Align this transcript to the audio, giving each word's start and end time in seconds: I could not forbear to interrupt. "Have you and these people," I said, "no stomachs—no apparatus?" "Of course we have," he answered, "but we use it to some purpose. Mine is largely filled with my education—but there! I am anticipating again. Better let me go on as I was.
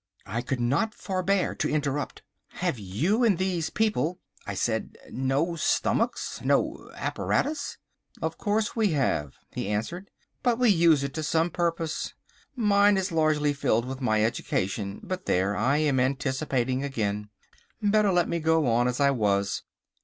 I 0.25 0.41
could 0.41 0.59
not 0.59 0.95
forbear 0.95 1.53
to 1.53 1.69
interrupt. 1.69 2.23
"Have 2.53 2.79
you 2.79 3.23
and 3.23 3.37
these 3.37 3.69
people," 3.69 4.17
I 4.47 4.55
said, 4.55 4.97
"no 5.11 5.55
stomachs—no 5.55 6.89
apparatus?" 6.95 7.77
"Of 8.19 8.35
course 8.39 8.75
we 8.75 8.93
have," 8.93 9.35
he 9.51 9.67
answered, 9.67 10.09
"but 10.41 10.57
we 10.57 10.71
use 10.71 11.03
it 11.03 11.13
to 11.13 11.21
some 11.21 11.51
purpose. 11.51 12.15
Mine 12.55 12.97
is 12.97 13.11
largely 13.11 13.53
filled 13.53 13.85
with 13.85 14.01
my 14.01 14.25
education—but 14.25 15.27
there! 15.27 15.55
I 15.55 15.77
am 15.77 15.99
anticipating 15.99 16.83
again. 16.83 17.29
Better 17.79 18.11
let 18.11 18.27
me 18.27 18.39
go 18.39 18.65
on 18.65 18.87
as 18.87 18.99
I 18.99 19.11
was. 19.11 19.61